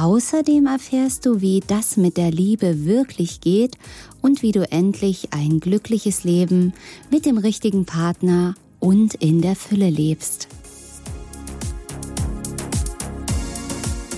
Außerdem 0.00 0.64
erfährst 0.64 1.26
du, 1.26 1.42
wie 1.42 1.60
das 1.60 1.98
mit 1.98 2.16
der 2.16 2.30
Liebe 2.30 2.86
wirklich 2.86 3.42
geht 3.42 3.76
und 4.22 4.40
wie 4.40 4.50
du 4.50 4.62
endlich 4.72 5.34
ein 5.34 5.60
glückliches 5.60 6.24
Leben 6.24 6.72
mit 7.10 7.26
dem 7.26 7.36
richtigen 7.36 7.84
Partner 7.84 8.54
und 8.78 9.12
in 9.16 9.42
der 9.42 9.54
Fülle 9.54 9.90
lebst. 9.90 10.48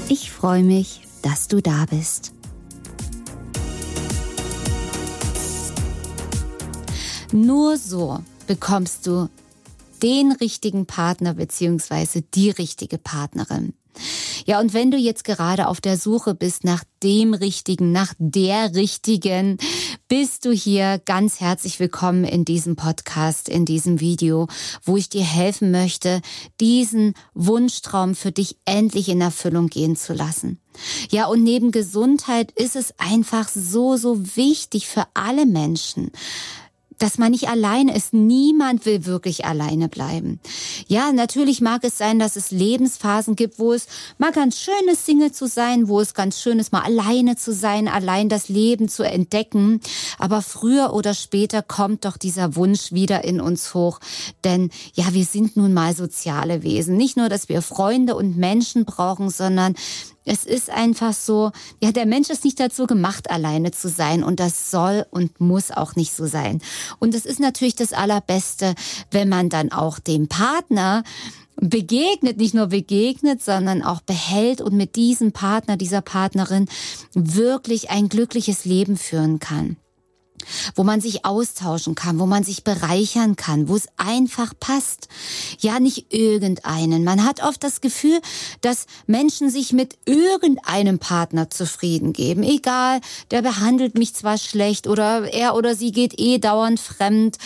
Ich 0.08 0.30
freue 0.30 0.62
mich, 0.62 1.00
dass 1.22 1.48
du 1.48 1.60
da 1.60 1.86
bist. 1.86 2.32
Nur 7.32 7.76
so 7.76 8.20
bekommst 8.46 9.08
du 9.08 9.28
den 10.00 10.30
richtigen 10.30 10.86
Partner 10.86 11.34
bzw. 11.34 12.22
die 12.34 12.50
richtige 12.50 12.98
Partnerin. 12.98 13.74
Ja, 14.44 14.58
und 14.58 14.74
wenn 14.74 14.90
du 14.90 14.96
jetzt 14.96 15.24
gerade 15.24 15.68
auf 15.68 15.80
der 15.80 15.96
Suche 15.96 16.34
bist 16.34 16.64
nach 16.64 16.82
dem 17.02 17.32
Richtigen, 17.32 17.92
nach 17.92 18.12
der 18.18 18.74
Richtigen, 18.74 19.58
bist 20.08 20.44
du 20.44 20.52
hier 20.52 21.00
ganz 21.04 21.40
herzlich 21.40 21.78
willkommen 21.78 22.24
in 22.24 22.44
diesem 22.44 22.74
Podcast, 22.74 23.48
in 23.48 23.64
diesem 23.64 24.00
Video, 24.00 24.48
wo 24.84 24.96
ich 24.96 25.08
dir 25.08 25.22
helfen 25.22 25.70
möchte, 25.70 26.20
diesen 26.60 27.14
Wunschtraum 27.34 28.16
für 28.16 28.32
dich 28.32 28.56
endlich 28.64 29.08
in 29.08 29.20
Erfüllung 29.20 29.68
gehen 29.68 29.94
zu 29.94 30.12
lassen. 30.12 30.58
Ja, 31.10 31.26
und 31.26 31.44
neben 31.44 31.70
Gesundheit 31.70 32.50
ist 32.52 32.76
es 32.76 32.98
einfach 32.98 33.48
so, 33.48 33.96
so 33.96 34.36
wichtig 34.36 34.88
für 34.88 35.06
alle 35.14 35.46
Menschen, 35.46 36.10
dass 37.02 37.18
man 37.18 37.32
nicht 37.32 37.48
alleine 37.48 37.96
ist. 37.96 38.12
Niemand 38.12 38.86
will 38.86 39.06
wirklich 39.06 39.44
alleine 39.44 39.88
bleiben. 39.88 40.38
Ja, 40.86 41.10
natürlich 41.10 41.60
mag 41.60 41.82
es 41.82 41.98
sein, 41.98 42.20
dass 42.20 42.36
es 42.36 42.52
Lebensphasen 42.52 43.34
gibt, 43.34 43.58
wo 43.58 43.72
es 43.72 43.88
mal 44.18 44.30
ganz 44.30 44.60
schön 44.60 44.88
ist, 44.88 45.04
Single 45.04 45.32
zu 45.32 45.48
sein, 45.48 45.88
wo 45.88 46.00
es 46.00 46.14
ganz 46.14 46.40
schön 46.40 46.60
ist, 46.60 46.70
mal 46.70 46.82
alleine 46.82 47.34
zu 47.34 47.52
sein, 47.52 47.88
allein 47.88 48.28
das 48.28 48.48
Leben 48.48 48.88
zu 48.88 49.02
entdecken. 49.02 49.80
Aber 50.18 50.42
früher 50.42 50.92
oder 50.94 51.12
später 51.12 51.60
kommt 51.62 52.04
doch 52.04 52.16
dieser 52.16 52.54
Wunsch 52.54 52.92
wieder 52.92 53.24
in 53.24 53.40
uns 53.40 53.74
hoch. 53.74 53.98
Denn 54.44 54.70
ja, 54.94 55.12
wir 55.12 55.24
sind 55.24 55.56
nun 55.56 55.74
mal 55.74 55.96
soziale 55.96 56.62
Wesen. 56.62 56.96
Nicht 56.96 57.16
nur, 57.16 57.28
dass 57.28 57.48
wir 57.48 57.62
Freunde 57.62 58.14
und 58.14 58.36
Menschen 58.36 58.84
brauchen, 58.84 59.28
sondern 59.28 59.74
es 60.24 60.44
ist 60.44 60.70
einfach 60.70 61.12
so, 61.12 61.50
ja, 61.82 61.92
der 61.92 62.06
Mensch 62.06 62.30
ist 62.30 62.44
nicht 62.44 62.60
dazu 62.60 62.86
gemacht, 62.86 63.30
alleine 63.30 63.72
zu 63.72 63.88
sein 63.88 64.22
und 64.22 64.40
das 64.40 64.70
soll 64.70 65.04
und 65.10 65.40
muss 65.40 65.70
auch 65.70 65.96
nicht 65.96 66.14
so 66.14 66.26
sein. 66.26 66.60
Und 66.98 67.14
es 67.14 67.26
ist 67.26 67.40
natürlich 67.40 67.74
das 67.74 67.92
Allerbeste, 67.92 68.74
wenn 69.10 69.28
man 69.28 69.48
dann 69.48 69.72
auch 69.72 69.98
dem 69.98 70.28
Partner 70.28 71.02
begegnet, 71.56 72.38
nicht 72.38 72.54
nur 72.54 72.68
begegnet, 72.68 73.42
sondern 73.42 73.82
auch 73.82 74.00
behält 74.00 74.60
und 74.60 74.74
mit 74.74 74.96
diesem 74.96 75.32
Partner, 75.32 75.76
dieser 75.76 76.00
Partnerin 76.00 76.68
wirklich 77.14 77.90
ein 77.90 78.08
glückliches 78.08 78.64
Leben 78.64 78.96
führen 78.96 79.38
kann 79.38 79.76
wo 80.74 80.84
man 80.84 81.00
sich 81.00 81.24
austauschen 81.24 81.94
kann, 81.94 82.18
wo 82.18 82.26
man 82.26 82.44
sich 82.44 82.64
bereichern 82.64 83.36
kann, 83.36 83.68
wo 83.68 83.76
es 83.76 83.86
einfach 83.96 84.52
passt. 84.58 85.08
Ja, 85.58 85.80
nicht 85.80 86.12
irgendeinen. 86.12 87.04
Man 87.04 87.24
hat 87.24 87.42
oft 87.42 87.62
das 87.62 87.80
Gefühl, 87.80 88.20
dass 88.60 88.86
Menschen 89.06 89.50
sich 89.50 89.72
mit 89.72 89.98
irgendeinem 90.04 90.98
Partner 90.98 91.50
zufrieden 91.50 92.12
geben. 92.12 92.42
Egal, 92.42 93.00
der 93.30 93.42
behandelt 93.42 93.96
mich 93.96 94.14
zwar 94.14 94.38
schlecht 94.38 94.86
oder 94.86 95.32
er 95.32 95.54
oder 95.54 95.74
sie 95.74 95.92
geht 95.92 96.18
eh 96.18 96.38
dauernd 96.38 96.80
fremd. 96.80 97.38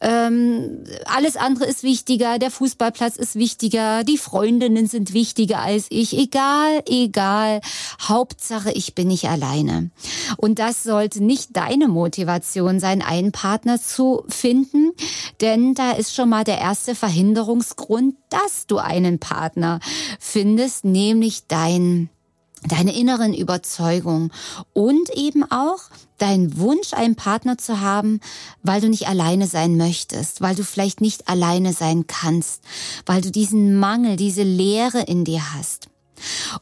Ähm, 0.00 0.84
alles 1.04 1.36
andere 1.36 1.66
ist 1.66 1.82
wichtiger, 1.82 2.38
der 2.38 2.50
Fußballplatz 2.50 3.16
ist 3.16 3.34
wichtiger, 3.36 4.04
die 4.04 4.18
Freundinnen 4.18 4.86
sind 4.86 5.12
wichtiger 5.12 5.60
als 5.60 5.86
ich. 5.90 6.16
Egal, 6.16 6.82
egal. 6.88 7.60
Hauptsache, 8.00 8.72
ich 8.72 8.94
bin 8.94 9.08
nicht 9.08 9.26
alleine. 9.26 9.90
Und 10.36 10.58
das 10.58 10.82
sollte 10.82 11.22
nicht 11.22 11.56
deine 11.56 11.88
Motivation 11.88 12.37
Motivation 12.38 12.78
sein, 12.80 13.02
einen 13.02 13.32
Partner 13.32 13.80
zu 13.80 14.24
finden, 14.28 14.92
denn 15.40 15.74
da 15.74 15.92
ist 15.92 16.14
schon 16.14 16.28
mal 16.28 16.44
der 16.44 16.58
erste 16.58 16.94
Verhinderungsgrund, 16.94 18.14
dass 18.30 18.66
du 18.66 18.78
einen 18.78 19.18
Partner 19.18 19.80
findest, 20.20 20.84
nämlich 20.84 21.46
dein 21.48 22.10
deine 22.66 22.92
inneren 22.92 23.34
Überzeugungen 23.34 24.32
und 24.72 25.10
eben 25.14 25.44
auch 25.44 25.78
dein 26.18 26.58
Wunsch, 26.58 26.92
einen 26.92 27.14
Partner 27.14 27.56
zu 27.56 27.80
haben, 27.80 28.18
weil 28.64 28.80
du 28.80 28.88
nicht 28.88 29.06
alleine 29.06 29.46
sein 29.46 29.76
möchtest, 29.76 30.40
weil 30.40 30.56
du 30.56 30.64
vielleicht 30.64 31.00
nicht 31.00 31.28
alleine 31.28 31.72
sein 31.72 32.08
kannst, 32.08 32.64
weil 33.06 33.20
du 33.20 33.30
diesen 33.30 33.78
Mangel, 33.78 34.16
diese 34.16 34.42
Leere 34.42 35.02
in 35.02 35.24
dir 35.24 35.54
hast. 35.54 35.88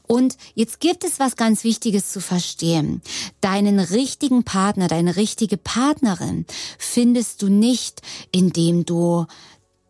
Und 0.07 0.37
jetzt 0.55 0.79
gibt 0.79 1.03
es 1.03 1.19
was 1.19 1.35
ganz 1.35 1.63
Wichtiges 1.63 2.11
zu 2.11 2.21
verstehen. 2.21 3.01
Deinen 3.41 3.79
richtigen 3.79 4.43
Partner, 4.43 4.87
deine 4.87 5.15
richtige 5.15 5.57
Partnerin 5.57 6.45
findest 6.77 7.41
du 7.41 7.49
nicht, 7.49 8.01
indem 8.31 8.85
du 8.85 9.25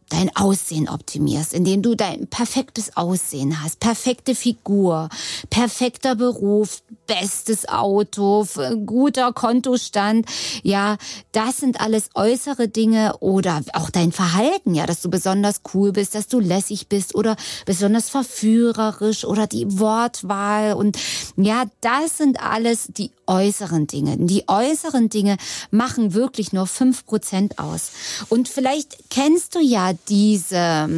dein 0.10 0.34
Aussehen 0.36 0.88
optimierst, 0.88 1.54
indem 1.54 1.82
du 1.82 1.96
dein 1.96 2.28
perfektes 2.28 2.96
Aussehen 2.96 3.62
hast, 3.62 3.80
perfekte 3.80 4.36
Figur, 4.36 5.10
perfekter 5.50 6.16
Beruf, 6.16 6.82
bestes 7.08 7.68
Auto, 7.68 8.46
guter 8.86 9.34
Kontostand. 9.34 10.26
Ja, 10.64 10.98
das 11.32 11.58
sind 11.58 11.82
alles 11.82 12.10
äußere 12.14 12.68
Dinge 12.68 13.18
oder 13.20 13.62
auch 13.74 13.90
dein 13.90 14.12
Verhalten, 14.12 14.76
ja, 14.76 14.86
dass 14.86 15.02
du 15.02 15.10
besonders 15.10 15.62
cool 15.74 15.94
bist, 15.94 16.14
dass 16.14 16.28
du 16.28 16.40
lässig 16.40 16.88
bist 16.88 17.16
oder 17.16 17.36
besonders 17.66 18.10
verführerisch 18.10 19.26
oder 19.26 19.48
die 19.48 19.80
Wortwahl 19.80 20.74
und 20.74 20.98
ja, 21.38 21.64
das 21.82 22.18
sind 22.18 22.42
alles 22.42 22.88
die 22.90 23.12
äußeren 23.26 23.88
Dinge. 23.88 24.18
Die 24.18 24.44
äußeren 24.48 25.10
Dinge 25.10 25.38
machen 25.72 26.14
wirklich 26.14 26.54
nur 26.54 26.68
fünf 26.68 27.06
Prozent 27.06 27.60
aus. 27.60 27.92
Und 28.30 28.48
vielleicht 28.48 29.10
kennst 29.10 29.56
du 29.56 29.60
ja 29.60 29.92
diese 30.10 30.90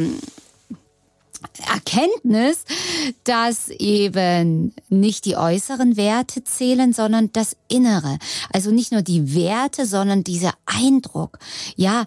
Erkenntnis, 1.66 2.64
dass 3.24 3.68
eben 3.68 4.74
nicht 4.88 5.24
die 5.24 5.36
äußeren 5.36 5.96
Werte 5.96 6.44
zählen, 6.44 6.92
sondern 6.92 7.32
das 7.32 7.56
Innere. 7.68 8.18
Also 8.52 8.70
nicht 8.70 8.92
nur 8.92 9.02
die 9.02 9.34
Werte, 9.34 9.86
sondern 9.86 10.24
dieser 10.24 10.52
Eindruck. 10.66 11.38
Ja, 11.76 12.06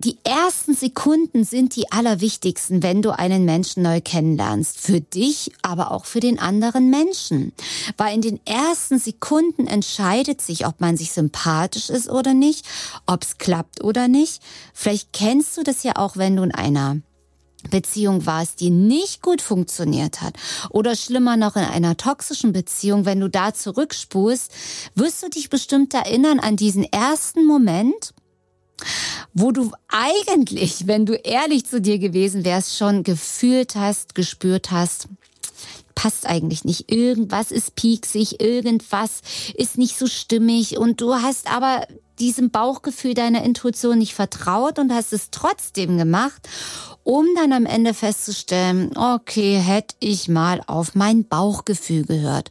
die 0.00 0.16
ersten 0.22 0.74
Sekunden 0.74 1.42
sind 1.42 1.74
die 1.74 1.90
allerwichtigsten, 1.90 2.84
wenn 2.84 3.02
du 3.02 3.18
einen 3.18 3.44
Menschen 3.44 3.82
neu 3.82 4.00
kennenlernst. 4.00 4.78
Für 4.78 5.00
dich, 5.00 5.50
aber 5.62 5.90
auch 5.90 6.04
für 6.04 6.20
den 6.20 6.38
anderen 6.38 6.88
Menschen. 6.88 7.52
Weil 7.96 8.14
in 8.14 8.22
den 8.22 8.38
ersten 8.46 9.00
Sekunden 9.00 9.66
entscheidet 9.66 10.40
sich, 10.40 10.66
ob 10.66 10.80
man 10.80 10.96
sich 10.96 11.10
sympathisch 11.10 11.90
ist 11.90 12.08
oder 12.08 12.32
nicht, 12.32 12.64
ob 13.06 13.24
es 13.24 13.38
klappt 13.38 13.82
oder 13.82 14.06
nicht. 14.06 14.40
Vielleicht 14.72 15.12
kennst 15.12 15.56
du 15.56 15.64
das 15.64 15.82
ja 15.82 15.96
auch, 15.96 16.16
wenn 16.16 16.36
du 16.36 16.44
in 16.44 16.54
einer 16.54 16.98
Beziehung 17.68 18.26
warst, 18.26 18.60
die 18.60 18.70
nicht 18.70 19.22
gut 19.22 19.42
funktioniert 19.42 20.20
hat 20.20 20.34
oder 20.70 20.96
schlimmer 20.96 21.36
noch 21.36 21.56
in 21.56 21.62
einer 21.62 21.96
toxischen 21.96 22.52
Beziehung, 22.52 23.04
wenn 23.04 23.20
du 23.20 23.28
da 23.28 23.54
zurückspulst, 23.54 24.52
wirst 24.94 25.22
du 25.22 25.28
dich 25.28 25.50
bestimmt 25.50 25.94
erinnern 25.94 26.40
an 26.40 26.56
diesen 26.56 26.84
ersten 26.84 27.46
Moment, 27.46 28.12
wo 29.34 29.52
du 29.52 29.72
eigentlich, 29.88 30.86
wenn 30.86 31.06
du 31.06 31.14
ehrlich 31.14 31.66
zu 31.66 31.80
dir 31.80 31.98
gewesen 31.98 32.44
wärst, 32.44 32.76
schon 32.76 33.02
gefühlt 33.02 33.74
hast, 33.74 34.14
gespürt 34.14 34.70
hast, 34.70 35.08
passt 35.94 36.26
eigentlich 36.26 36.64
nicht. 36.64 36.92
Irgendwas 36.92 37.50
ist 37.50 37.74
pieksig, 37.74 38.40
irgendwas 38.40 39.20
ist 39.54 39.78
nicht 39.78 39.98
so 39.98 40.06
stimmig 40.06 40.78
und 40.78 41.00
du 41.00 41.14
hast 41.14 41.50
aber 41.50 41.86
diesem 42.18 42.50
Bauchgefühl 42.50 43.14
deiner 43.14 43.42
Intuition 43.44 43.98
nicht 43.98 44.14
vertraut 44.14 44.78
und 44.78 44.92
hast 44.92 45.12
es 45.12 45.30
trotzdem 45.30 45.98
gemacht, 45.98 46.48
um 47.04 47.26
dann 47.36 47.52
am 47.52 47.66
Ende 47.66 47.94
festzustellen, 47.94 48.96
okay, 48.96 49.58
hätte 49.58 49.94
ich 50.00 50.28
mal 50.28 50.60
auf 50.66 50.94
mein 50.94 51.26
Bauchgefühl 51.26 52.04
gehört. 52.04 52.50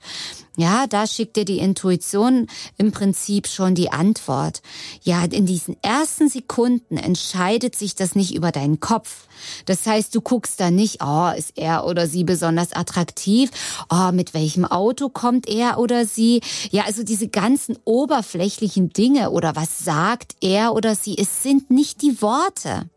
Ja, 0.60 0.88
da 0.88 1.06
schickt 1.06 1.36
dir 1.36 1.46
die 1.46 1.60
Intuition 1.60 2.48
im 2.78 2.92
Prinzip 2.92 3.46
schon 3.46 3.76
die 3.76 3.92
Antwort. 3.92 4.64
Ja, 5.04 5.24
in 5.24 5.46
diesen 5.46 5.78
ersten 5.84 6.30
Sekunden 6.30 6.98
entscheidet 6.98 7.76
sich 7.76 7.94
das 7.94 8.16
nicht 8.16 8.34
über 8.34 8.52
deinen 8.52 8.80
Kopf. 8.80 9.28
Das 9.66 9.86
heißt, 9.86 10.16
du 10.16 10.22
guckst 10.22 10.60
da 10.60 10.72
nicht, 10.72 11.04
oh, 11.04 11.30
ist 11.38 11.52
er 11.60 11.86
oder 11.86 12.08
sie 12.08 12.24
besonders 12.24 12.74
attraktiv? 12.74 13.52
Oh, 13.92 14.12
mit 14.12 14.34
welchem 14.34 14.66
Auto 14.66 15.10
kommt 15.10 15.48
er 15.48 15.78
oder 15.78 16.08
sie? 16.08 16.42
Ja, 16.72 16.86
also 16.86 17.04
diese 17.04 17.28
ganzen 17.28 17.78
oberflächlichen 17.86 18.90
Dinge 18.90 19.30
oder 19.30 19.56
was 19.56 19.86
sagt 19.86 20.38
er 20.42 20.74
oder 20.74 20.96
sie? 20.96 21.20
Es 21.20 21.44
sind 21.44 21.70
nicht 21.70 22.02
die 22.02 22.20
Worte. 22.24 22.90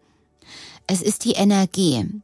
Es 0.86 1.02
ist 1.02 1.26
die 1.26 1.32
Energie. 1.32 2.22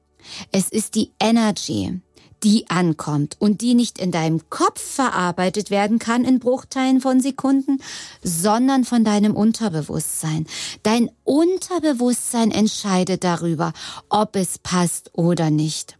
Es 0.50 0.71
ist 0.71 0.94
die 0.94 1.12
Energy 1.21 2.00
die 2.47 2.71
ankommt 2.71 3.35
und 3.41 3.61
die 3.61 3.75
nicht 3.75 3.99
in 3.99 4.13
deinem 4.13 4.49
Kopf 4.51 4.81
verarbeitet 4.81 5.69
werden 5.71 5.99
kann 5.99 6.25
in 6.25 6.39
Bruchteilen 6.39 7.01
von 7.01 7.21
Sekunden, 7.21 7.79
sondern 8.23 8.85
von 8.85 9.03
deinem 9.03 9.35
Unterbewusstsein. 9.35 10.47
Dein 10.85 11.11
Unterbewusstsein 11.25 12.53
entscheidet 12.53 13.25
darüber, 13.25 13.73
ob 14.09 14.37
es 14.37 14.61
passt 14.61 15.11
oder 15.15 15.51
nicht. 15.51 15.99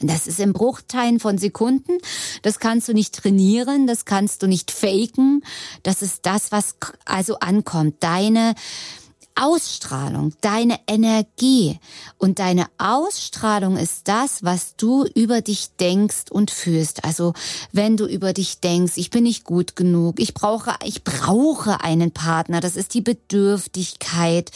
Das 0.00 0.26
ist 0.26 0.40
in 0.40 0.52
Bruchteilen 0.52 1.20
von 1.20 1.38
Sekunden. 1.38 1.98
Das 2.42 2.58
kannst 2.58 2.88
du 2.88 2.92
nicht 2.92 3.14
trainieren, 3.14 3.86
das 3.86 4.04
kannst 4.04 4.42
du 4.42 4.48
nicht 4.48 4.72
faken. 4.72 5.44
Das 5.84 6.02
ist 6.02 6.26
das, 6.26 6.50
was 6.50 6.74
also 7.04 7.38
ankommt. 7.38 7.98
Deine 8.00 8.56
Ausstrahlung, 9.34 10.32
deine 10.40 10.78
Energie. 10.86 11.78
Und 12.18 12.38
deine 12.38 12.66
Ausstrahlung 12.78 13.76
ist 13.76 14.08
das, 14.08 14.42
was 14.42 14.76
du 14.76 15.04
über 15.14 15.40
dich 15.40 15.76
denkst 15.78 16.30
und 16.30 16.50
fühlst. 16.50 17.04
Also 17.04 17.32
wenn 17.72 17.96
du 17.96 18.06
über 18.06 18.32
dich 18.32 18.60
denkst, 18.60 18.94
ich 18.96 19.10
bin 19.10 19.24
nicht 19.24 19.44
gut 19.44 19.76
genug, 19.76 20.20
ich 20.20 20.34
brauche, 20.34 20.74
ich 20.84 21.04
brauche 21.04 21.82
einen 21.82 22.12
Partner, 22.12 22.60
das 22.60 22.76
ist 22.76 22.94
die 22.94 23.00
Bedürftigkeit 23.00 24.50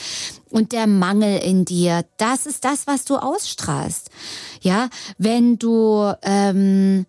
und 0.50 0.72
der 0.72 0.86
Mangel 0.86 1.38
in 1.38 1.64
dir. 1.64 2.04
Das 2.16 2.46
ist 2.46 2.64
das, 2.64 2.86
was 2.86 3.04
du 3.04 3.16
ausstrahlst. 3.16 4.10
Ja, 4.60 4.88
wenn 5.18 5.58
du 5.58 6.12
ähm, 6.22 7.06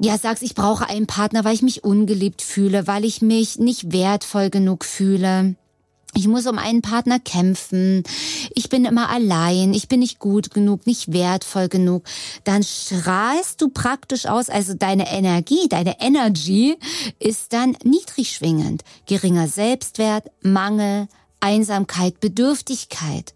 ja, 0.00 0.16
sagst, 0.16 0.42
ich 0.42 0.54
brauche 0.54 0.88
einen 0.88 1.06
Partner, 1.06 1.44
weil 1.44 1.54
ich 1.54 1.62
mich 1.62 1.82
ungeliebt 1.82 2.42
fühle, 2.42 2.86
weil 2.86 3.04
ich 3.04 3.20
mich 3.20 3.58
nicht 3.58 3.92
wertvoll 3.92 4.50
genug 4.50 4.84
fühle 4.84 5.56
ich 6.18 6.26
muss 6.26 6.46
um 6.46 6.58
einen 6.58 6.82
Partner 6.82 7.20
kämpfen, 7.20 8.02
ich 8.52 8.68
bin 8.68 8.84
immer 8.84 9.08
allein, 9.08 9.72
ich 9.72 9.86
bin 9.86 10.00
nicht 10.00 10.18
gut 10.18 10.50
genug, 10.50 10.84
nicht 10.84 11.12
wertvoll 11.12 11.68
genug, 11.68 12.04
dann 12.42 12.64
strahlst 12.64 13.60
du 13.62 13.68
praktisch 13.68 14.26
aus, 14.26 14.50
also 14.50 14.74
deine 14.74 15.12
Energie, 15.12 15.68
deine 15.68 16.00
Energy 16.00 16.76
ist 17.20 17.52
dann 17.52 17.76
niedrig 17.84 18.32
schwingend, 18.32 18.82
geringer 19.06 19.46
Selbstwert, 19.46 20.28
Mangel, 20.42 21.06
Einsamkeit, 21.38 22.18
Bedürftigkeit. 22.18 23.34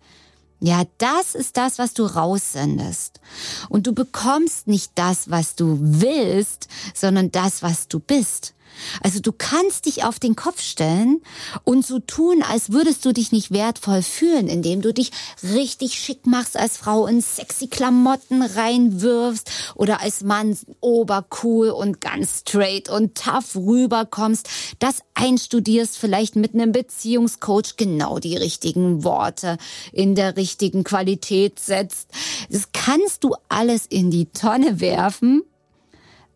Ja, 0.59 0.83
das 0.99 1.37
ist 1.37 1.57
das, 1.57 1.79
was 1.79 1.95
du 1.95 2.05
raussendest. 2.05 3.21
Und 3.69 3.87
du 3.87 3.93
bekommst 3.93 4.67
nicht 4.67 4.93
das, 4.97 5.31
was 5.31 5.55
du 5.55 5.79
willst, 5.81 6.69
sondern 6.95 7.31
das, 7.31 7.63
was 7.63 7.87
du 7.89 8.01
bist. 8.01 8.55
Also 9.03 9.21
du 9.21 9.33
kannst 9.33 9.87
dich 9.87 10.05
auf 10.05 10.19
den 10.19 10.37
Kopf 10.37 10.61
stellen 10.61 11.23
und 11.65 11.85
so 11.87 11.99
tun, 11.99 12.43
als 12.43 12.73
würdest 12.73 13.05
du 13.05 13.13
dich 13.13 13.33
nicht 13.33 13.51
wertvoll 13.51 14.03
fühlen, 14.03 14.49
indem 14.49 14.83
du 14.83 14.93
dich 14.93 15.11
richtig 15.43 15.99
schick 15.99 16.27
machst 16.27 16.57
als 16.57 16.77
Frau 16.77 17.07
in 17.07 17.21
sexy 17.21 17.69
Klamotten 17.69 18.43
reinwirfst 18.43 19.51
oder 19.75 20.01
als 20.01 20.23
Mann 20.23 20.57
obercool 20.81 21.71
und 21.71 22.01
ganz 22.01 22.41
straight 22.41 22.89
und 22.89 23.15
tough 23.17 23.57
rüberkommst, 23.57 24.49
das 24.79 25.03
einstudierst, 25.15 25.97
vielleicht 25.97 26.37
mit 26.37 26.55
einem 26.55 26.73
Beziehungscoach 26.73 27.77
genau 27.77 28.19
die 28.19 28.37
richtigen 28.37 29.05
Worte 29.05 29.59
in 29.93 30.15
der 30.15 30.37
richtigen 30.37 30.85
Qualität 30.85 31.59
setzt. 31.59 32.09
Das 32.51 32.69
kannst 32.73 33.25
du 33.25 33.35
alles 33.49 33.87
in 33.87 34.11
die 34.11 34.27
Tonne 34.27 34.81
werfen, 34.81 35.43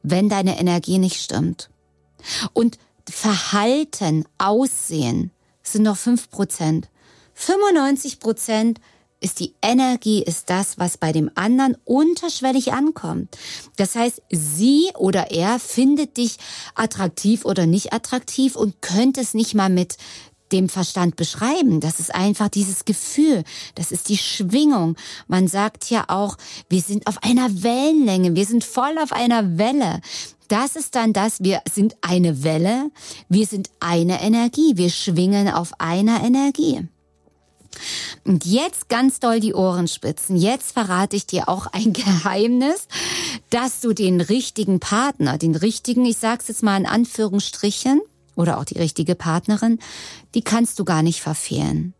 wenn 0.02 0.28
deine 0.28 0.58
Energie 0.58 0.98
nicht 0.98 1.20
stimmt. 1.20 1.70
Und 2.52 2.78
Verhalten, 3.08 4.24
Aussehen 4.38 5.30
sind 5.62 5.82
noch 5.82 5.96
fünf 5.96 6.30
Prozent. 6.30 6.88
95 7.34 8.20
Prozent 8.20 8.80
ist 9.20 9.40
die 9.40 9.54
Energie, 9.62 10.22
ist 10.22 10.50
das, 10.50 10.78
was 10.78 10.98
bei 10.98 11.12
dem 11.12 11.30
anderen 11.34 11.76
unterschwellig 11.84 12.72
ankommt. 12.72 13.36
Das 13.76 13.94
heißt, 13.94 14.22
sie 14.30 14.90
oder 14.96 15.30
er 15.30 15.58
findet 15.58 16.16
dich 16.16 16.36
attraktiv 16.74 17.44
oder 17.44 17.66
nicht 17.66 17.92
attraktiv 17.92 18.56
und 18.56 18.82
könnte 18.82 19.20
es 19.20 19.34
nicht 19.34 19.54
mal 19.54 19.70
mit 19.70 19.96
dem 20.52 20.68
Verstand 20.68 21.16
beschreiben. 21.16 21.80
Das 21.80 21.98
ist 21.98 22.14
einfach 22.14 22.48
dieses 22.48 22.84
Gefühl. 22.84 23.42
Das 23.74 23.90
ist 23.90 24.08
die 24.08 24.18
Schwingung. 24.18 24.96
Man 25.26 25.48
sagt 25.48 25.90
ja 25.90 26.04
auch, 26.08 26.36
wir 26.68 26.80
sind 26.80 27.06
auf 27.06 27.22
einer 27.22 27.62
Wellenlänge. 27.62 28.34
Wir 28.36 28.46
sind 28.46 28.62
voll 28.62 28.96
auf 28.98 29.12
einer 29.12 29.58
Welle. 29.58 30.00
Das 30.48 30.76
ist 30.76 30.94
dann 30.94 31.12
das, 31.12 31.42
wir 31.42 31.62
sind 31.70 31.96
eine 32.00 32.44
Welle, 32.44 32.90
wir 33.28 33.46
sind 33.46 33.70
eine 33.80 34.22
Energie, 34.22 34.76
wir 34.76 34.90
schwingen 34.90 35.48
auf 35.48 35.72
einer 35.78 36.22
Energie. 36.22 36.86
Und 38.24 38.46
jetzt 38.46 38.88
ganz 38.88 39.20
doll 39.20 39.40
die 39.40 39.54
Ohrenspitzen. 39.54 40.36
Jetzt 40.36 40.72
verrate 40.72 41.16
ich 41.16 41.26
dir 41.26 41.48
auch 41.48 41.66
ein 41.66 41.92
Geheimnis, 41.92 42.88
dass 43.50 43.80
du 43.80 43.92
den 43.92 44.20
richtigen 44.20 44.80
Partner, 44.80 45.38
den 45.38 45.54
richtigen, 45.54 46.04
ich 46.04 46.18
sag's 46.18 46.48
jetzt 46.48 46.62
mal 46.62 46.76
in 46.76 46.86
Anführungsstrichen, 46.86 48.00
oder 48.34 48.58
auch 48.58 48.64
die 48.64 48.78
richtige 48.78 49.14
Partnerin, 49.14 49.78
die 50.34 50.42
kannst 50.42 50.78
du 50.78 50.84
gar 50.84 51.02
nicht 51.02 51.22
verfehlen. 51.22 51.94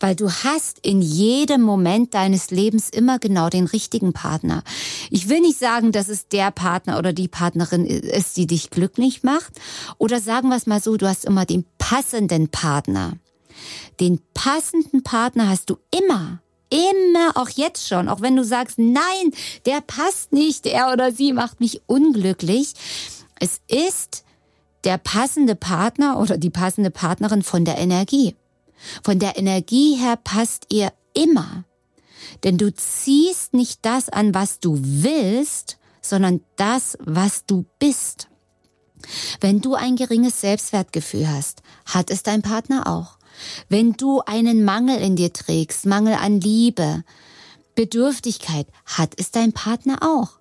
Weil 0.00 0.14
du 0.14 0.30
hast 0.30 0.78
in 0.82 1.02
jedem 1.02 1.62
Moment 1.62 2.14
deines 2.14 2.50
Lebens 2.50 2.90
immer 2.90 3.18
genau 3.18 3.48
den 3.48 3.66
richtigen 3.66 4.12
Partner. 4.12 4.62
Ich 5.10 5.28
will 5.28 5.40
nicht 5.40 5.58
sagen, 5.58 5.92
dass 5.92 6.08
es 6.08 6.28
der 6.28 6.50
Partner 6.50 6.98
oder 6.98 7.12
die 7.12 7.28
Partnerin 7.28 7.86
ist, 7.86 8.36
die 8.36 8.46
dich 8.46 8.70
glücklich 8.70 9.22
macht. 9.22 9.52
Oder 9.98 10.20
sagen 10.20 10.48
wir 10.48 10.56
es 10.56 10.66
mal 10.66 10.82
so, 10.82 10.96
du 10.96 11.08
hast 11.08 11.24
immer 11.24 11.44
den 11.44 11.64
passenden 11.78 12.48
Partner. 12.48 13.14
Den 14.00 14.20
passenden 14.34 15.02
Partner 15.02 15.48
hast 15.48 15.70
du 15.70 15.78
immer. 15.90 16.40
Immer, 16.70 17.36
auch 17.36 17.48
jetzt 17.48 17.88
schon, 17.88 18.08
auch 18.10 18.20
wenn 18.20 18.36
du 18.36 18.44
sagst, 18.44 18.78
nein, 18.78 19.32
der 19.64 19.80
passt 19.80 20.32
nicht, 20.34 20.66
er 20.66 20.92
oder 20.92 21.12
sie 21.12 21.32
macht 21.32 21.60
mich 21.60 21.80
unglücklich. 21.86 22.74
Es 23.40 23.60
ist 23.68 24.24
der 24.84 24.98
passende 24.98 25.54
Partner 25.54 26.20
oder 26.20 26.36
die 26.36 26.50
passende 26.50 26.90
Partnerin 26.90 27.42
von 27.42 27.64
der 27.64 27.78
Energie. 27.78 28.34
Von 29.02 29.18
der 29.18 29.36
Energie 29.36 29.96
her 29.96 30.16
passt 30.16 30.66
ihr 30.70 30.92
immer. 31.14 31.64
Denn 32.44 32.58
du 32.58 32.72
ziehst 32.72 33.54
nicht 33.54 33.80
das 33.82 34.08
an, 34.08 34.34
was 34.34 34.60
du 34.60 34.78
willst, 34.80 35.78
sondern 36.00 36.40
das, 36.56 36.96
was 37.00 37.44
du 37.46 37.64
bist. 37.78 38.28
Wenn 39.40 39.60
du 39.60 39.74
ein 39.74 39.96
geringes 39.96 40.40
Selbstwertgefühl 40.40 41.28
hast, 41.28 41.62
hat 41.86 42.10
es 42.10 42.22
dein 42.22 42.42
Partner 42.42 42.86
auch. 42.86 43.18
Wenn 43.68 43.92
du 43.92 44.20
einen 44.20 44.64
Mangel 44.64 44.98
in 44.98 45.16
dir 45.16 45.32
trägst, 45.32 45.86
Mangel 45.86 46.14
an 46.14 46.40
Liebe, 46.40 47.04
Bedürftigkeit, 47.74 48.66
hat 48.84 49.12
es 49.16 49.30
dein 49.30 49.52
Partner 49.52 49.98
auch. 50.02 50.40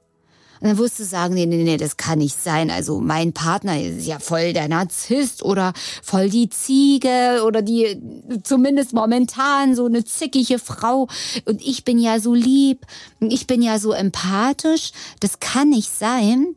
Und 0.60 0.68
dann 0.68 0.78
wirst 0.78 1.00
du 1.00 1.04
sagen, 1.04 1.34
nee, 1.34 1.46
nee, 1.46 1.64
nee, 1.64 1.78
das 1.78 1.98
kann 1.98 2.20
nicht 2.20 2.42
sein. 2.42 2.70
Also 2.72 3.00
mein 3.00 3.34
Partner 3.34 3.82
ist 3.82 4.06
ja 4.06 4.20
voll 4.20 4.54
der 4.54 4.68
Narzisst 4.68 5.44
oder 5.44 5.74
voll 6.04 6.30
die 6.30 6.50
Ziege 6.50 7.44
oder 7.46 7.62
die 7.62 8.02
zumindest 8.44 8.94
momentan 8.94 9.76
so 9.76 9.86
eine 9.86 10.04
zickige 10.04 10.60
Frau. 10.60 11.08
Und 11.46 11.62
ich 11.62 11.84
bin 11.84 12.00
ja 12.00 12.20
so 12.20 12.34
lieb, 12.34 12.86
ich 13.20 13.48
bin 13.48 13.62
ja 13.62 13.80
so 13.80 13.92
empathisch. 13.92 14.92
Das 15.20 15.40
kann 15.40 15.70
nicht 15.70 15.92
sein. 15.92 16.56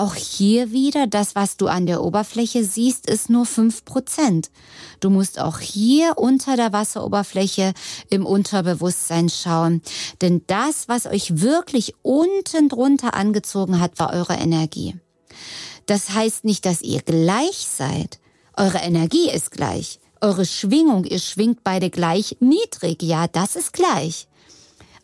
Auch 0.00 0.14
hier 0.14 0.72
wieder, 0.72 1.06
das, 1.06 1.34
was 1.34 1.58
du 1.58 1.66
an 1.66 1.84
der 1.84 2.02
Oberfläche 2.02 2.64
siehst, 2.64 3.04
ist 3.04 3.28
nur 3.28 3.44
fünf 3.44 3.84
Prozent. 3.84 4.50
Du 4.98 5.10
musst 5.10 5.38
auch 5.38 5.58
hier 5.58 6.16
unter 6.16 6.56
der 6.56 6.72
Wasseroberfläche 6.72 7.74
im 8.08 8.24
Unterbewusstsein 8.24 9.28
schauen. 9.28 9.82
Denn 10.22 10.40
das, 10.46 10.88
was 10.88 11.04
euch 11.04 11.42
wirklich 11.42 11.92
unten 12.00 12.70
drunter 12.70 13.12
angezogen 13.12 13.78
hat, 13.78 13.98
war 13.98 14.14
eure 14.14 14.36
Energie. 14.36 14.96
Das 15.84 16.08
heißt 16.14 16.44
nicht, 16.44 16.64
dass 16.64 16.80
ihr 16.80 17.02
gleich 17.02 17.66
seid. 17.68 18.20
Eure 18.56 18.78
Energie 18.78 19.28
ist 19.28 19.50
gleich. 19.50 20.00
Eure 20.22 20.46
Schwingung, 20.46 21.04
ihr 21.04 21.18
schwingt 21.18 21.62
beide 21.62 21.90
gleich 21.90 22.38
niedrig. 22.40 23.02
Ja, 23.02 23.28
das 23.28 23.54
ist 23.54 23.74
gleich. 23.74 24.28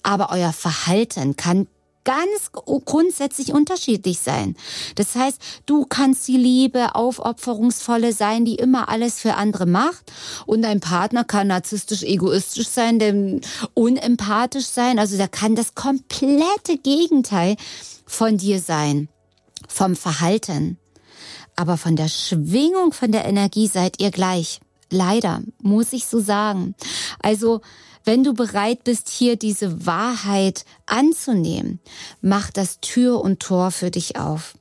Aber 0.02 0.30
euer 0.30 0.54
Verhalten 0.54 1.36
kann 1.36 1.66
ganz 2.06 2.52
grundsätzlich 2.86 3.52
unterschiedlich 3.52 4.20
sein. 4.20 4.56
Das 4.94 5.14
heißt, 5.14 5.38
du 5.66 5.84
kannst 5.84 6.26
die 6.28 6.38
Liebe, 6.38 6.94
aufopferungsvolle 6.94 8.14
sein, 8.14 8.46
die 8.46 8.54
immer 8.54 8.88
alles 8.88 9.20
für 9.20 9.34
andere 9.34 9.66
macht. 9.66 10.10
Und 10.46 10.62
dein 10.62 10.80
Partner 10.80 11.24
kann 11.24 11.48
narzisstisch, 11.48 12.02
egoistisch 12.04 12.68
sein, 12.68 12.98
denn 12.98 13.42
unempathisch 13.74 14.66
sein. 14.66 14.98
Also 14.98 15.18
der 15.18 15.28
kann 15.28 15.54
das 15.56 15.74
komplette 15.74 16.78
Gegenteil 16.82 17.56
von 18.06 18.38
dir 18.38 18.60
sein. 18.60 19.08
vom 19.68 19.96
Verhalten. 19.96 20.78
Aber 21.56 21.76
von 21.76 21.96
der 21.96 22.08
Schwingung, 22.08 22.92
von 22.92 23.12
der 23.12 23.24
Energie 23.24 23.66
seid 23.66 24.00
ihr 24.00 24.10
gleich. 24.10 24.60
Leider, 24.90 25.42
muss 25.60 25.92
ich 25.92 26.06
so 26.06 26.20
sagen. 26.20 26.74
Also, 27.20 27.60
wenn 28.06 28.24
du 28.24 28.32
bereit 28.32 28.84
bist, 28.84 29.08
hier 29.08 29.36
diese 29.36 29.84
Wahrheit 29.84 30.64
anzunehmen, 30.86 31.80
mach 32.22 32.50
das 32.50 32.80
Tür 32.80 33.20
und 33.20 33.40
Tor 33.40 33.72
für 33.72 33.90
dich 33.90 34.16
auf. 34.16 34.54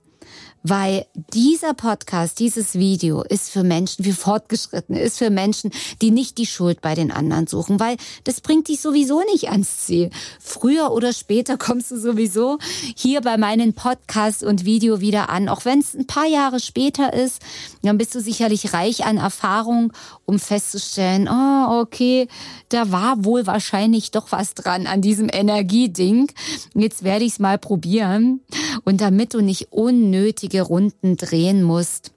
Weil 0.68 1.06
dieser 1.32 1.76
Podcast, 1.76 2.40
dieses 2.40 2.74
Video 2.74 3.22
ist 3.22 3.52
für 3.52 3.62
Menschen, 3.62 4.04
wie 4.04 4.14
fortgeschritten, 4.14 4.96
ist 4.96 5.20
für 5.20 5.30
Menschen, 5.30 5.70
die 6.02 6.10
nicht 6.10 6.40
die 6.40 6.48
Schuld 6.48 6.82
bei 6.82 6.96
den 6.96 7.12
anderen 7.12 7.46
suchen, 7.46 7.80
weil 7.80 7.98
das 8.24 8.42
bringt 8.42 8.68
dich 8.68 8.82
sowieso 8.82 9.22
nicht 9.32 9.52
ans 9.52 9.86
Ziel. 9.86 10.10
Früher 10.40 10.92
oder 10.92 11.14
später 11.14 11.58
kommst 11.60 11.92
du 11.92 12.00
sowieso 12.00 12.58
hier 12.96 13.22
bei 13.22 13.38
meinen 13.38 13.74
Podcast 13.74 14.42
und 14.42 14.66
Video 14.66 15.02
wieder 15.02 15.30
an, 15.30 15.50
auch 15.50 15.66
wenn 15.66 15.78
es 15.78 15.94
ein 15.94 16.08
paar 16.08 16.26
Jahre 16.26 16.60
später 16.60 17.14
ist, 17.14 17.44
dann 17.84 18.00
bist 18.00 18.16
du 18.16 18.20
sicherlich 18.20 18.74
reich 18.74 19.06
an 19.06 19.18
Erfahrung, 19.18 19.94
um 20.26 20.40
festzustellen, 20.40 21.28
oh, 21.30 21.82
okay, 21.82 22.28
da 22.70 22.92
war 22.92 23.24
wohl 23.24 23.46
wahrscheinlich 23.46 24.12
doch 24.12 24.32
was 24.32 24.54
dran 24.56 24.88
an 24.88 25.02
diesem 25.02 25.30
Energieding. 25.32 26.32
Jetzt 26.74 27.04
werde 27.04 27.26
ich 27.26 27.34
es 27.34 27.40
mal 27.40 27.58
probieren. 27.58 28.42
Und 28.84 29.02
damit 29.02 29.34
du 29.34 29.42
nicht 29.42 29.72
unnötige 29.72 30.64
Runden 30.64 31.16
drehen 31.16 31.62
musst, 31.62 32.15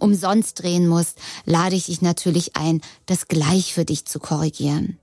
umsonst 0.00 0.62
drehen 0.62 0.86
musst, 0.86 1.18
lade 1.44 1.76
ich 1.76 1.86
dich 1.86 2.02
natürlich 2.02 2.56
ein, 2.56 2.80
das 3.06 3.28
gleich 3.28 3.74
für 3.74 3.84
dich 3.84 4.06
zu 4.06 4.18
korrigieren. 4.18 4.98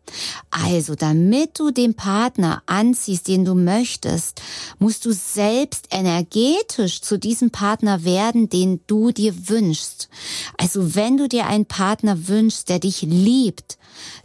Also, 0.50 0.96
damit 0.96 1.60
du 1.60 1.72
den 1.72 1.96
Partner 1.96 2.62
anziehst, 2.66 3.28
den 3.28 3.46
du 3.46 3.56
möchtest, 3.56 4.42
musst 4.80 5.06
du 5.06 5.14
selbst 5.14 5.88
energetisch 5.92 7.02
zu 7.02 7.18
diesem 7.18 7.52
Partner 7.52 8.04
werden, 8.04 8.50
den 8.50 8.82
du 8.88 9.12
dir 9.12 9.50
wünschst. 9.50 10.10
Also, 10.58 10.96
wenn 10.96 11.18
du 11.18 11.30
dir 11.30 11.48
einen 11.48 11.66
Partner 11.66 12.28
wünschst, 12.28 12.70
der 12.70 12.80
dich 12.80 13.02
liebt, 13.02 13.78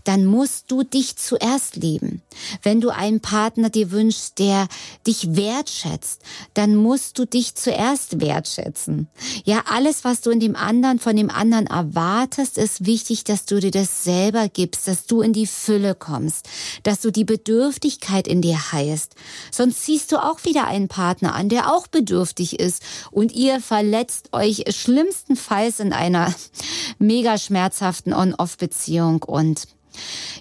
dann 0.04 0.24
musst 0.24 0.70
du 0.70 0.82
dich 0.82 1.16
zuerst 1.16 1.76
lieben. 1.76 2.22
Wenn 2.62 2.80
du 2.80 2.90
einen 2.90 3.20
Partner 3.20 3.70
dir 3.70 3.90
wünschst, 3.90 4.38
der 4.38 4.68
dich 5.06 5.36
wertschätzt, 5.36 6.22
dann 6.54 6.76
musst 6.76 7.18
du 7.18 7.26
dich 7.26 7.54
zuerst 7.54 8.20
wertschätzen. 8.20 9.08
Ja, 9.44 9.64
alles, 9.66 10.04
was 10.04 10.20
du 10.20 10.30
in 10.30 10.40
dem 10.40 10.55
anderen, 10.56 10.98
von 10.98 11.16
dem 11.16 11.30
anderen 11.30 11.66
erwartest, 11.66 12.58
ist 12.58 12.86
wichtig, 12.86 13.24
dass 13.24 13.44
du 13.44 13.60
dir 13.60 13.70
das 13.70 14.04
selber 14.04 14.48
gibst, 14.48 14.88
dass 14.88 15.06
du 15.06 15.20
in 15.20 15.32
die 15.32 15.46
Fülle 15.46 15.94
kommst, 15.94 16.48
dass 16.82 17.00
du 17.00 17.10
die 17.10 17.24
Bedürftigkeit 17.24 18.26
in 18.26 18.42
dir 18.42 18.72
heilst. 18.72 19.14
Sonst 19.50 19.84
ziehst 19.84 20.12
du 20.12 20.16
auch 20.16 20.44
wieder 20.44 20.66
einen 20.66 20.88
Partner 20.88 21.34
an, 21.34 21.48
der 21.48 21.72
auch 21.72 21.86
bedürftig 21.86 22.58
ist 22.58 22.82
und 23.10 23.32
ihr 23.32 23.60
verletzt 23.60 24.30
euch 24.32 24.64
schlimmstenfalls 24.68 25.80
in 25.80 25.92
einer 25.92 26.34
mega 26.98 27.38
schmerzhaften 27.38 28.12
On-Off-Beziehung 28.12 29.22
und 29.22 29.68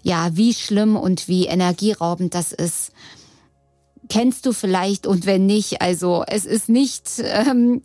ja, 0.04 0.36
wie 0.36 0.54
schlimm 0.54 0.98
und 0.98 1.28
wie 1.28 1.46
energieraubend 1.46 2.34
das 2.36 2.52
ist 2.52 2.92
kennst 4.10 4.46
du 4.46 4.54
vielleicht 4.54 5.08
und 5.08 5.26
wenn 5.26 5.46
nicht, 5.46 5.82
also 5.82 6.24
es 6.28 6.46
ist 6.46 6.70
nicht, 6.70 7.04
ähm, 7.20 7.82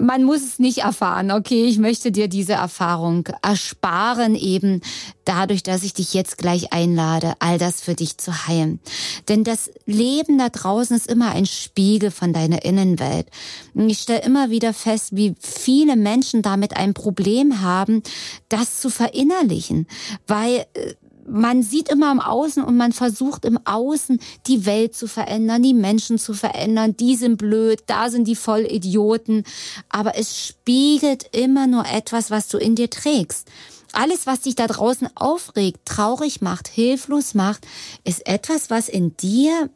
man 0.00 0.24
muss 0.24 0.42
es 0.42 0.58
nicht 0.58 0.78
erfahren. 0.78 1.30
Okay, 1.30 1.64
ich 1.64 1.78
möchte 1.78 2.12
dir 2.12 2.28
diese 2.28 2.54
Erfahrung 2.54 3.28
ersparen, 3.42 4.34
eben 4.34 4.80
dadurch, 5.24 5.62
dass 5.62 5.82
ich 5.82 5.94
dich 5.94 6.14
jetzt 6.14 6.38
gleich 6.38 6.72
einlade, 6.72 7.34
all 7.38 7.58
das 7.58 7.80
für 7.80 7.94
dich 7.94 8.18
zu 8.18 8.46
heilen. 8.46 8.80
Denn 9.28 9.44
das 9.44 9.70
Leben 9.86 10.38
da 10.38 10.48
draußen 10.48 10.96
ist 10.96 11.10
immer 11.10 11.32
ein 11.32 11.46
Spiegel 11.46 12.10
von 12.10 12.32
deiner 12.32 12.64
Innenwelt. 12.64 13.26
Ich 13.74 14.00
stelle 14.00 14.22
immer 14.22 14.50
wieder 14.50 14.72
fest, 14.72 15.16
wie 15.16 15.34
viele 15.38 15.96
Menschen 15.96 16.42
damit 16.42 16.76
ein 16.76 16.94
Problem 16.94 17.60
haben, 17.60 18.02
das 18.48 18.80
zu 18.80 18.90
verinnerlichen, 18.90 19.86
weil 20.26 20.66
äh, 20.74 20.94
man 21.26 21.62
sieht 21.62 21.88
immer 21.88 22.10
im 22.12 22.20
Außen 22.20 22.62
und 22.62 22.76
man 22.76 22.92
versucht 22.92 23.44
im 23.44 23.58
Außen 23.64 24.20
die 24.46 24.66
Welt 24.66 24.94
zu 24.94 25.06
verändern, 25.06 25.62
die 25.62 25.74
Menschen 25.74 26.18
zu 26.18 26.34
verändern. 26.34 26.96
Die 26.96 27.16
sind 27.16 27.36
blöd, 27.36 27.82
da 27.86 28.10
sind 28.10 28.26
die 28.28 28.36
Vollidioten. 28.36 29.44
Aber 29.88 30.16
es 30.16 30.46
spiegelt 30.46 31.28
immer 31.32 31.66
nur 31.66 31.86
etwas, 31.86 32.30
was 32.30 32.48
du 32.48 32.58
in 32.58 32.74
dir 32.74 32.90
trägst. 32.90 33.48
Alles, 33.92 34.26
was 34.26 34.40
dich 34.40 34.56
da 34.56 34.66
draußen 34.66 35.08
aufregt, 35.14 35.80
traurig 35.84 36.40
macht, 36.40 36.68
hilflos 36.68 37.34
macht, 37.34 37.66
ist 38.02 38.26
etwas, 38.26 38.68
was 38.68 38.88
in 38.88 39.16
dir, 39.16 39.70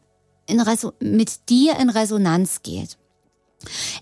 in 0.45 0.61
mit 0.99 1.49
dir 1.49 1.77
in 1.79 1.89
Resonanz 1.89 2.61
geht. 2.61 2.97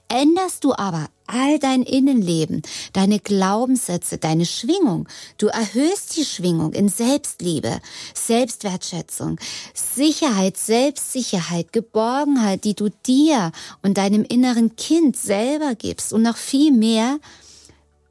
Änderst 0.07 0.63
du 0.63 0.73
aber 0.73 1.09
all 1.25 1.59
dein 1.59 1.81
Innenleben, 1.81 2.61
deine 2.93 3.19
Glaubenssätze, 3.19 4.17
deine 4.17 4.45
Schwingung, 4.45 5.07
du 5.37 5.47
erhöhst 5.47 6.15
die 6.15 6.25
Schwingung 6.25 6.73
in 6.73 6.89
Selbstliebe, 6.89 7.79
Selbstwertschätzung, 8.13 9.37
Sicherheit, 9.73 10.57
Selbstsicherheit, 10.57 11.73
Geborgenheit, 11.73 12.63
die 12.63 12.75
du 12.75 12.89
dir 13.05 13.51
und 13.81 13.97
deinem 13.97 14.23
inneren 14.23 14.75
Kind 14.75 15.17
selber 15.17 15.75
gibst 15.75 16.13
und 16.13 16.21
noch 16.21 16.37
viel 16.37 16.71
mehr, 16.71 17.19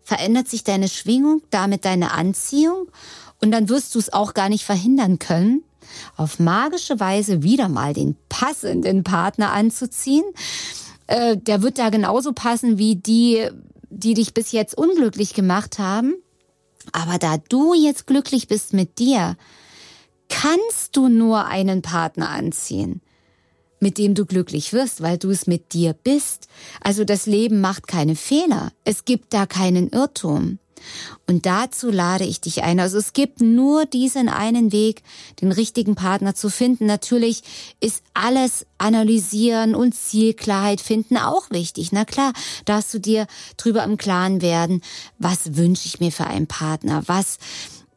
verändert 0.03 0.49
sich 0.49 0.65
deine 0.65 0.89
Schwingung, 0.89 1.43
damit 1.51 1.85
deine 1.85 2.13
Anziehung 2.13 2.89
und 3.41 3.53
dann 3.53 3.69
wirst 3.69 3.95
du 3.95 3.99
es 3.99 4.13
auch 4.13 4.35
gar 4.35 4.49
nicht 4.49 4.65
verhindern 4.65 5.19
können, 5.19 5.63
auf 6.17 6.39
magische 6.39 7.01
Weise 7.01 7.43
wieder 7.43 7.69
mal 7.69 7.95
den 7.95 8.17
passenden 8.29 9.05
Partner 9.05 9.53
anzuziehen, 9.53 10.25
äh, 11.07 11.37
der 11.37 11.63
wird 11.63 11.79
da 11.79 11.91
genauso 11.91 12.33
passen 12.33 12.79
wie 12.79 12.97
die, 12.97 13.49
die 13.91 14.15
dich 14.15 14.35
bis 14.35 14.53
jetzt 14.53 14.77
unglücklich 14.77 15.35
gemacht 15.35 15.79
haben. 15.79 16.15
Aber 16.93 17.19
da 17.19 17.37
du 17.49 17.75
jetzt 17.75 18.07
glücklich 18.07 18.49
bist 18.49 18.73
mit 18.73 18.99
dir, 18.99 19.37
kannst 20.29 20.97
du 20.97 21.09
nur 21.09 21.47
einen 21.47 21.83
Partner 21.83 22.31
anziehen, 22.31 23.01
mit 23.81 23.99
dem 23.99 24.15
du 24.15 24.25
glücklich 24.25 24.73
wirst, 24.73 25.01
weil 25.01 25.19
du 25.19 25.31
es 25.31 25.47
mit 25.47 25.73
dir 25.73 25.93
bist. 25.93 26.49
Also 26.81 27.05
das 27.05 27.27
Leben 27.27 27.61
macht 27.61 27.87
keine 27.87 28.17
Fehler. 28.17 28.73
Es 28.85 29.05
gibt 29.05 29.33
da 29.35 29.47
keinen 29.47 29.89
Irrtum. 29.89 30.59
Und 31.27 31.47
dazu 31.47 31.91
lade 31.91 32.25
ich 32.25 32.41
dich 32.41 32.63
ein. 32.63 32.81
Also 32.81 32.99
es 32.99 33.13
gibt 33.13 33.41
nur 33.41 33.85
diesen 33.85 34.29
einen 34.29 34.73
Weg, 34.73 35.03
den 35.41 35.53
richtigen 35.53 35.95
Partner 35.95 36.35
zu 36.35 36.51
finden. 36.51 36.87
Natürlich 36.87 37.43
ist 37.81 38.03
alles 38.15 38.67
analysieren 38.79 39.75
und 39.75 39.95
Zielklarheit 39.95 40.81
finden 40.81 41.17
auch 41.17 41.51
wichtig. 41.51 41.93
Na 41.93 42.05
klar, 42.05 42.33
darfst 42.65 42.95
du 42.95 43.01
dir 43.01 43.27
drüber 43.57 43.85
im 43.85 43.97
Klaren 43.97 44.43
werden, 44.43 44.83
was 45.19 45.57
wünsche 45.57 45.87
ich 45.87 46.01
mir 46.01 46.13
für 46.13 46.27
einen 46.27 46.47
Partner, 46.47 47.03
was 47.07 47.39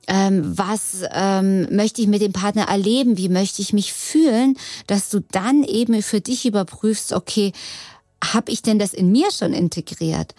ähm, 0.10 0.58
was 0.58 1.04
ähm, 1.12 1.68
möchte 1.70 2.02
ich 2.02 2.08
mit 2.08 2.22
dem 2.22 2.34
Partner 2.34 2.64
erleben, 2.64 3.18
wie 3.18 3.30
möchte 3.30 3.62
ich 3.62 3.74
mich 3.74 3.94
fühlen, 3.94 4.58
dass 4.88 5.10
du 5.10 5.20
dann 5.20 5.64
eben 5.64 6.02
für 6.02 6.20
dich 6.20 6.48
überprüfst, 6.48 7.14
okay, 7.14 7.54
habe 8.24 8.52
ich 8.52 8.64
denn 8.64 8.80
das 8.80 8.94
in 8.94 9.12
mir 9.12 9.32
schon 9.32 9.54
integriert? 9.54 10.34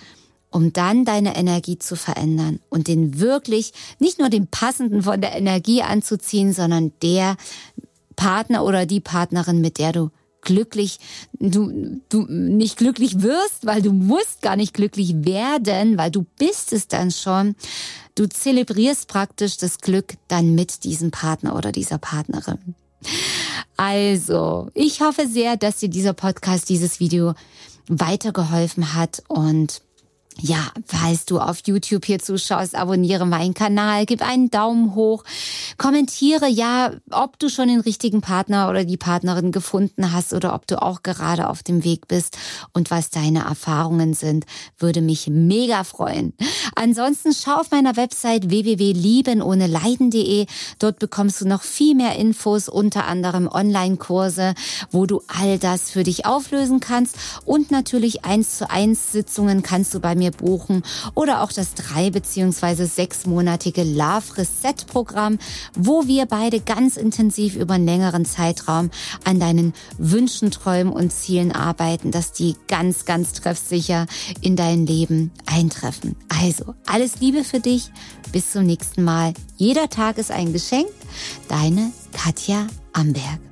Um 0.51 0.73
dann 0.73 1.05
deine 1.05 1.37
Energie 1.37 1.79
zu 1.79 1.97
verändern 1.97 2.61
und 2.69 2.89
den 2.89 3.21
wirklich 3.21 3.73
nicht 3.99 4.19
nur 4.19 4.29
den 4.29 4.47
passenden 4.47 5.03
von 5.03 5.21
der 5.21 5.37
Energie 5.37 5.83
anzuziehen, 5.83 6.53
sondern 6.53 6.93
der 7.03 7.37
Partner 8.17 8.65
oder 8.65 8.87
die 8.87 9.01
Partnerin, 9.01 9.61
mit 9.61 9.79
der 9.79 9.93
du 9.93 10.11
glücklich, 10.43 10.99
du, 11.39 12.01
du 12.09 12.27
nicht 12.29 12.77
glücklich 12.77 13.23
wirst, 13.23 13.65
weil 13.67 13.83
du 13.83 13.93
musst 13.93 14.43
gar 14.43 14.57
nicht 14.57 14.75
glücklich 14.75 15.15
werden, 15.25 15.99
weil 15.99 16.11
du 16.11 16.25
bist 16.39 16.73
es 16.73 16.89
dann 16.89 17.11
schon. 17.11 17.55
Du 18.15 18.29
zelebrierst 18.29 19.09
praktisch 19.09 19.57
das 19.57 19.79
Glück 19.79 20.15
dann 20.29 20.55
mit 20.55 20.85
diesem 20.85 21.11
Partner 21.11 21.57
oder 21.57 21.73
dieser 21.73 21.99
Partnerin. 21.99 22.75
Also, 23.77 24.69
ich 24.75 25.01
hoffe 25.01 25.27
sehr, 25.27 25.57
dass 25.57 25.79
dir 25.79 25.89
dieser 25.89 26.13
Podcast, 26.13 26.69
dieses 26.69 27.01
Video 27.01 27.35
weitergeholfen 27.89 28.95
hat 28.95 29.23
und 29.29 29.83
ja, 30.43 30.71
falls 30.87 31.27
du 31.27 31.39
auf 31.39 31.59
YouTube 31.67 32.05
hier 32.05 32.19
zuschaust, 32.19 32.75
abonniere 32.75 33.27
meinen 33.27 33.55
Kanal, 33.55 34.07
gib 34.07 34.27
einen 34.27 34.51
Daumen 34.51 34.95
hoch, 34.95 35.25
kommentiere 35.79 36.49
ja, 36.49 36.93
ob 37.11 37.39
du 37.39 37.49
schon 37.49 37.69
den 37.69 37.81
richtigen 37.81 38.21
Partner 38.21 38.69
oder 38.69 38.85
die 38.85 38.97
Partnerin 38.97 39.53
gefunden 39.53 40.13
hast 40.13 40.33
oder 40.33 40.55
ob 40.55 40.67
du 40.67 40.81
auch 40.83 41.03
gerade 41.03 41.49
auf 41.49 41.63
dem 41.63 41.85
Weg 41.85 42.09
bist 42.09 42.39
und 42.73 42.91
was 42.91 43.11
deine 43.11 43.45
Erfahrungen 43.45 44.15
sind, 44.15 44.47
würde 44.79 45.03
mich 45.03 45.29
mega 45.29 45.85
freuen. 45.85 46.33
Ansonsten 46.75 47.33
schau 47.35 47.57
auf 47.57 47.71
meiner 47.71 47.97
Website 47.97 48.49
www.liebenohneleiden.de. 48.51 50.47
Dort 50.79 50.99
bekommst 50.99 51.41
du 51.41 51.49
noch 51.49 51.63
viel 51.63 51.95
mehr 51.95 52.17
Infos, 52.17 52.69
unter 52.69 53.07
anderem 53.07 53.49
Online-Kurse, 53.49 54.55
wo 54.91 55.07
du 55.07 55.23
all 55.29 55.59
das 55.59 55.91
für 55.91 56.03
dich 56.03 56.27
auflösen 56.27 56.81
kannst 56.81 57.17
und 57.45 57.71
natürlich 57.71 58.25
eins 58.25 58.57
zu 58.59 58.71
eins 58.71 59.13
Sitzungen 59.13 59.63
kannst 59.63 59.95
du 59.95 60.01
bei 60.01 60.15
mir 60.15 60.30
mir 60.31 60.37
buchen 60.37 60.83
oder 61.15 61.43
auch 61.43 61.53
das 61.53 61.75
drei 61.75 62.11
beziehungsweise 62.11 62.87
sechsmonatige 62.87 63.83
Love 63.83 64.37
Reset 64.39 64.87
Programm, 64.87 65.39
wo 65.75 66.07
wir 66.07 66.27
beide 66.27 66.61
ganz 66.61 66.97
intensiv 66.97 67.57
über 67.57 67.75
einen 67.75 67.87
längeren 67.87 68.25
Zeitraum 68.25 68.91
an 69.25 69.41
deinen 69.41 69.73
Wünschen, 69.99 70.51
Träumen 70.51 70.93
und 70.93 71.13
Zielen 71.13 71.53
arbeiten, 71.53 72.11
dass 72.11 72.33
die 72.33 72.57
ganz, 72.69 73.05
ganz 73.05 73.33
treffsicher 73.33 74.07
in 74.41 74.57
dein 74.57 74.87
Leben 74.87 75.33
eintreffen. 75.47 76.17
Also, 76.29 76.75
alles 76.87 77.21
Liebe 77.21 77.45
für 77.45 77.61
dich. 77.61 77.91
Bis 78.33 78.53
zum 78.53 78.65
nächsten 78.65 79.03
Mal. 79.03 79.35
Jeder 79.57 79.89
Tag 79.89 80.19
ist 80.19 80.31
ein 80.31 80.53
Geschenk. 80.53 80.89
Deine 81.49 81.91
Katja 82.13 82.67
Amberg. 82.93 83.50